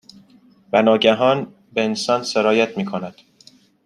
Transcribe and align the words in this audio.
و 0.73 0.81
ناگهان، 0.81 1.53
به 1.73 1.83
انسان 1.83 2.23
سرایت 2.23 2.77
میکند 2.77 3.15